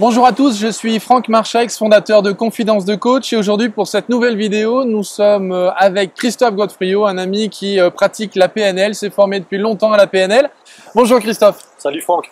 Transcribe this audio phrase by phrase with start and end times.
[0.00, 3.88] Bonjour à tous, je suis Franck Marchaix, fondateur de Confidence de Coach et aujourd'hui pour
[3.88, 8.48] cette nouvelle vidéo, nous sommes euh, avec Christophe Godefrio, un ami qui euh, pratique la
[8.48, 10.50] PNL, s'est formé depuis longtemps à la PNL.
[10.94, 11.64] Bonjour Christophe.
[11.78, 12.30] Salut Franck.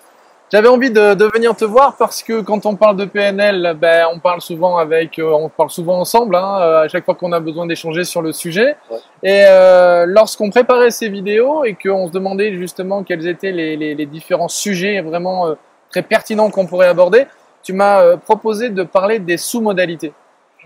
[0.52, 4.06] J'avais envie de, de, venir te voir parce que quand on parle de PNL, ben,
[4.14, 7.40] on parle souvent avec, euh, on parle souvent ensemble, hein, à chaque fois qu'on a
[7.40, 8.76] besoin d'échanger sur le sujet.
[8.88, 8.98] Ouais.
[9.24, 13.96] Et euh, lorsqu'on préparait ces vidéos et qu'on se demandait justement quels étaient les, les,
[13.96, 15.54] les différents sujets vraiment euh,
[15.90, 17.26] très pertinents qu'on pourrait aborder,
[17.66, 20.12] tu m'as euh, proposé de parler des sous-modalités.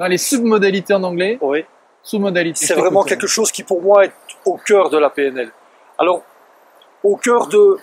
[0.06, 1.64] Les submodalités en anglais, Oui,
[2.02, 2.66] sous-modalités.
[2.66, 4.12] c'est vraiment quelque chose qui pour moi est
[4.44, 5.50] au cœur de la PNL.
[5.98, 6.20] Alors,
[7.02, 7.78] au cœur de,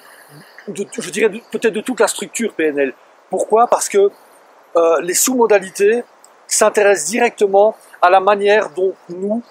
[0.67, 2.93] de je dirais peut-être de toute la structure PNL.
[3.31, 3.66] Pourquoi?
[3.66, 4.12] Parce que
[4.76, 6.04] euh, les sous-modalités
[6.48, 9.41] s'intéressent directement à la manière dont nous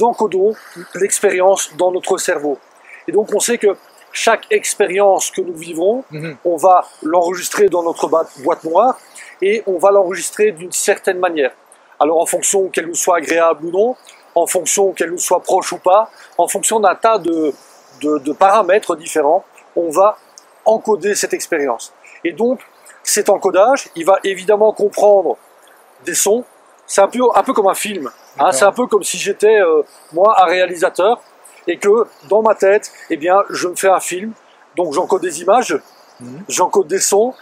[0.00, 0.54] encodons
[0.94, 2.58] l'expérience dans notre cerveau.
[3.06, 3.76] Et donc on sait que
[4.12, 6.36] chaque expérience que nous vivons, Mhm.
[6.44, 8.98] on va l'enregistrer dans notre boîte noire
[9.42, 11.52] et on va l'enregistrer d'une certaine manière.
[11.98, 13.96] Alors en fonction qu'elle nous soit agréable ou non,
[14.34, 17.52] en fonction qu'elle nous soit proche ou pas, en fonction d'un tas de,
[18.02, 19.44] de- de paramètres différents,
[19.76, 20.16] on va
[20.64, 21.92] encoder cette expérience.
[22.24, 22.60] Et donc
[23.02, 25.36] cet encodage, il va évidemment comprendre
[26.04, 26.44] des sons.
[26.86, 28.10] C'est un peu, un peu comme un film.
[28.38, 28.52] hein.
[28.52, 31.20] C'est un peu comme si j'étais euh, moi un réalisateur
[31.70, 34.32] et que dans ma tête, eh bien, je me fais un film.
[34.76, 35.76] Donc j'encode des images,
[36.20, 36.44] Mhm.
[36.48, 37.32] j'encode des sons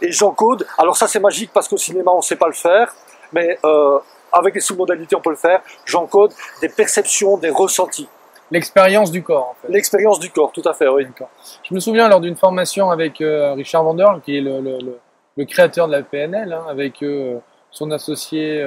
[0.00, 0.66] et j'encode.
[0.78, 2.94] Alors ça c'est magique parce qu'au cinéma on sait pas le faire,
[3.32, 3.98] mais euh,
[4.32, 5.60] avec les sous-modalités on peut le faire.
[5.84, 8.08] J'encode des perceptions, des ressentis,
[8.50, 9.72] L'expérience du corps, en fait.
[9.72, 10.88] l'expérience du corps, tout à fait.
[10.88, 11.04] Oui.
[11.04, 11.28] D'accord.
[11.68, 14.98] Je me souviens lors d'une formation avec euh, Richard Vanderl, qui est le, le, le,
[15.36, 17.38] le créateur de la PNL, hein, avec euh,
[17.70, 18.64] son associé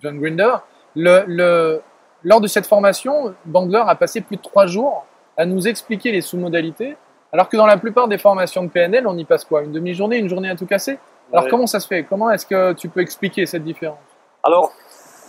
[0.00, 0.54] John Grinder.
[0.96, 1.80] Le,
[2.24, 5.04] lors de cette formation, Bandler a passé plus de trois jours
[5.36, 6.96] à nous expliquer les sous-modalités,
[7.32, 10.18] alors que dans la plupart des formations de PNL, on y passe quoi Une demi-journée,
[10.18, 10.98] une journée à tout casser?
[11.32, 11.50] Alors Ouais.
[11.50, 12.04] comment ça se fait?
[12.04, 13.98] Comment est-ce que tu peux expliquer cette différence?
[14.42, 14.72] Alors,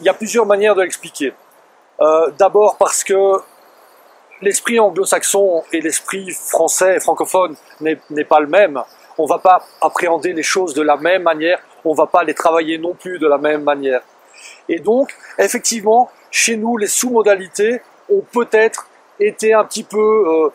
[0.02, 1.34] il y a plusieurs manières de l'expliquer.
[2.02, 3.14] Euh, D'abord parce que
[4.42, 8.82] l'esprit anglo-saxon et l'esprit français, francophone, n'est pas le même.
[9.18, 12.78] On va pas appréhender les choses de la même manière, on va pas les travailler
[12.78, 14.02] non plus de la même manière.
[14.70, 18.88] Et donc, effectivement, chez nous, les sous-modalités ont peut-être
[19.20, 20.50] été un petit peu, euh,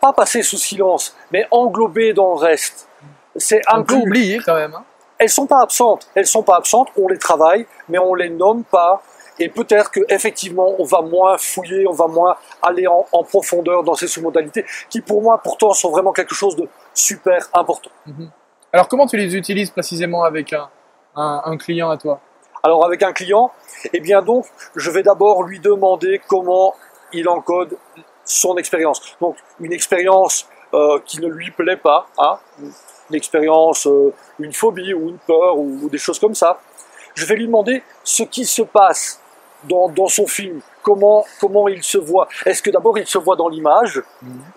[0.00, 2.88] pas passées sous silence, mais englobées dans le reste.
[3.36, 4.74] C'est un peu oublier quand même.
[4.74, 4.84] Hein
[5.18, 6.08] elles sont pas absentes.
[6.14, 6.88] Elles sont pas absentes.
[6.96, 9.02] On les travaille, mais on les nomme pas.
[9.38, 13.82] Et peut-être que effectivement, on va moins fouiller, on va moins aller en, en profondeur
[13.82, 17.90] dans ces sous-modalités, qui pour moi pourtant sont vraiment quelque chose de super important.
[18.06, 18.30] Mhm.
[18.72, 20.70] Alors comment tu les utilises précisément avec un,
[21.14, 22.20] un, un client à toi?
[22.66, 23.52] Alors avec un client,
[23.92, 24.44] eh bien donc,
[24.74, 26.74] je vais d'abord lui demander comment
[27.12, 27.76] il encode
[28.24, 29.00] son expérience.
[29.20, 32.40] Donc une expérience euh, qui ne lui plaît pas, hein,
[33.08, 36.58] une expérience, euh, une phobie ou une peur ou, ou des choses comme ça.
[37.14, 39.20] Je vais lui demander ce qui se passe
[39.68, 42.28] dans, dans son film, comment, comment il se voit?
[42.44, 44.02] Est-ce que d'abord il se voit dans l'image?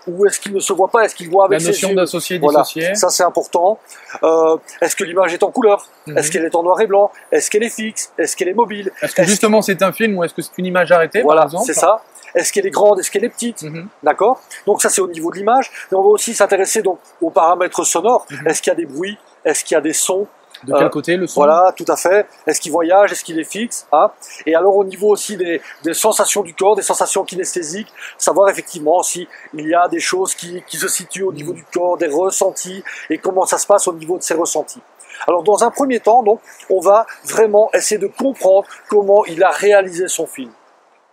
[0.06, 1.94] Ou est-ce qu'il ne se voit pas, est-ce qu'il voit avec La ses notion yeux?
[1.96, 2.94] d'associé Voilà, dissocié.
[2.94, 3.78] ça c'est important.
[4.22, 5.86] Euh, est-ce que l'image est en couleur?
[6.06, 6.18] Mhm.
[6.18, 7.10] Est-ce qu'elle est en noir et blanc?
[7.32, 8.12] Est-ce qu'elle est fixe?
[8.18, 8.90] Est-ce qu'elle est mobile?
[9.02, 11.42] Est-ce que est-ce justement c'est un film ou est-ce que c'est une image arrêtée Voilà,
[11.42, 11.64] par exemple?
[11.66, 12.02] c'est ça.
[12.34, 13.00] Est-ce qu'elle est grande?
[13.00, 13.62] Est-ce qu'elle est petite?
[13.62, 13.88] Mhm.
[14.04, 15.70] D'accord Donc ça c'est au niveau de l'image.
[15.90, 18.26] Mais on va aussi s'intéresser donc aux paramètres sonores.
[18.30, 18.46] Mhm.
[18.46, 19.18] Est-ce qu'il y a des bruits?
[19.44, 20.26] Est-ce qu'il y a des sons?
[20.64, 22.26] De quel Euh, côté le son Voilà, tout à fait.
[22.46, 24.10] Est-ce qu'il voyage Est-ce qu'il est fixe hein
[24.46, 29.02] Et alors au niveau aussi des, des sensations du corps, des sensations kinesthésiques, savoir effectivement
[29.02, 31.58] si il y a des choses qui, qui se situent au niveau Mhm.
[31.58, 34.82] du corps, des ressentis, et comment ça se passe au niveau de ces ressentis.
[35.26, 39.50] Alors dans un premier temps, donc, on va vraiment essayer de comprendre comment il a
[39.50, 40.50] réalisé son film.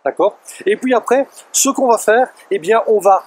[0.06, 0.38] D'accord?
[0.66, 3.24] Et puis après, ce qu'on va faire, eh bien, on va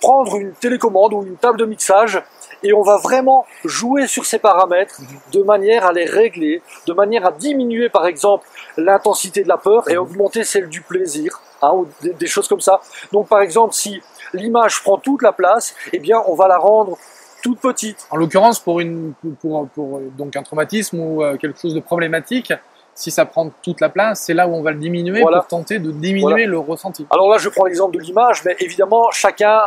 [0.00, 2.20] prendre une télécommande ou une table de mixage
[2.62, 5.00] et on va vraiment jouer sur ces paramètres
[5.32, 8.46] de manière à les régler, de manière à diminuer par exemple
[8.76, 12.60] l'intensité de la peur et augmenter celle du plaisir, hein, ou des, des choses comme
[12.60, 12.80] ça.
[13.12, 14.00] Donc par exemple, si
[14.32, 16.96] l'image prend toute la place, eh bien, on va la rendre
[17.42, 18.06] toute petite.
[18.10, 22.52] En l'occurrence, pour, une, pour, pour, donc un traumatisme ou euh, quelque chose de problématique,
[22.94, 25.38] si ça prend toute la place, c'est là où on va le diminuer Voilà.
[25.40, 26.46] pour tenter de diminuer Voilà.
[26.46, 27.06] le ressenti.
[27.10, 29.60] Alors là, je prends l'exemple de l'image, mais évidemment, chacun,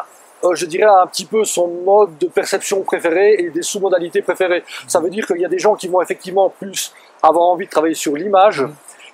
[0.44, 4.64] euh, je dirais, un petit peu son mode de perception préféré et des sous-modalités préférées.
[4.88, 7.72] Ça veut dire qu'il y a des gens qui vont effectivement plus avoir envie de
[7.72, 8.66] travailler sur l'image.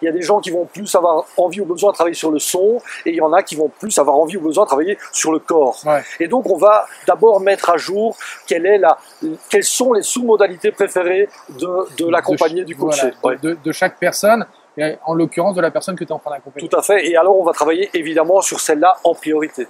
[0.01, 2.30] Il y a des gens qui vont plus avoir envie ou besoin de travailler sur
[2.30, 4.68] le son, et il y en a qui vont plus avoir envie ou besoin de
[4.68, 5.80] travailler sur le corps.
[5.86, 6.04] Ouais.
[6.19, 8.98] Et donc, on va d'abord mettre à jour quelle est la,
[9.50, 13.13] quelles sont les sous-modalités préférées de, de l'accompagné du coaché.
[13.24, 14.45] Voilà, de, de- de chaque personne,
[15.06, 16.68] en l'occurrence de la personne que tu es en train d'accompagner.
[16.68, 17.07] Tout à fait.
[17.07, 19.66] Et alors, on va travailler évidemment sur celle-là en priorité.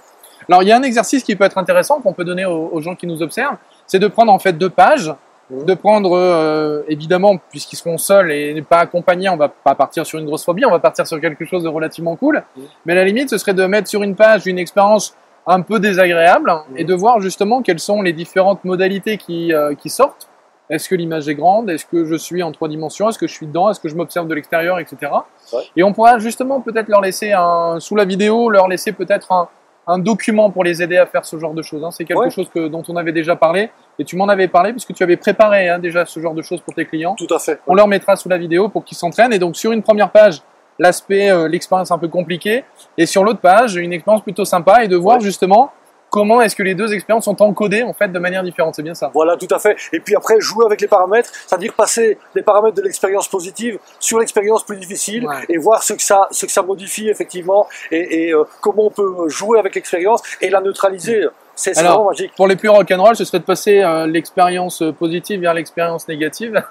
[0.48, 2.80] Alors il y a un exercice qui peut être intéressant qu'on peut donner aux, aux
[2.80, 3.56] gens qui nous observent,
[3.86, 5.12] c'est de prendre en fait deux pages
[5.48, 5.64] Mhm.
[5.64, 10.18] de prendre, euh, évidemment, puisqu'ils seront seuls et pas accompagnés, on va pas partir sur
[10.18, 12.42] une grosse phobie, on va partir sur quelque chose de relativement cool.
[12.56, 12.64] Mhm.
[12.84, 15.14] Mais à la limite, ce serait de mettre sur une page une expérience
[15.46, 16.78] un peu désagréable Mhm.
[16.78, 20.26] et de voir justement quelles sont les différentes modalités qui, euh, qui sortent.
[20.68, 21.70] Est-ce que l'image est grande?
[21.70, 23.08] Est-ce que je suis en trois dimensions?
[23.08, 23.70] Est-ce que je suis dedans?
[23.70, 25.12] Est-ce que je m'observe de l'extérieur, etc.
[25.52, 25.60] Ouais.
[25.76, 29.46] Et on pourra justement peut-être leur laisser un, sous la vidéo, leur laisser peut-être un,
[29.86, 31.84] un document pour les aider à faire ce genre de choses.
[31.84, 31.90] hein.
[31.90, 32.30] C'est quelque Ouais.
[32.30, 35.16] chose que, dont on avait déjà parlé et tu m'en avais parlé puisque tu avais
[35.16, 37.14] préparé hein, déjà ce genre de choses pour tes clients.
[37.16, 37.60] Tout à fait.
[37.66, 40.42] On leur mettra sous la vidéo pour qu'ils s'entraînent et donc sur une première page
[40.78, 42.64] l'aspect, euh, l'expérience un peu compliquée
[42.98, 45.22] et sur l'autre page une expérience plutôt sympa et de voir Ouais.
[45.22, 45.70] justement
[46.10, 48.74] comment est-ce que les deux expériences sont encodées en fait de manière différente.
[48.74, 49.10] C'est bien ça.
[49.12, 49.76] Voilà, tout à fait.
[49.92, 54.18] Et puis après, jouer avec les paramètres, c'est-à-dire passer les paramètres de l'expérience positive sur
[54.18, 55.34] l'expérience plus difficile Ouais.
[55.48, 58.90] et voir ce que ça, ce que ça modifie effectivement et, et, euh, comment on
[58.90, 61.26] peut jouer avec l'expérience et la neutraliser.
[61.58, 62.32] C'est vraiment magique.
[62.36, 66.62] Pour les plus rock'n'roll, ce serait de passer euh, l'expérience euh, positive vers l'expérience négative.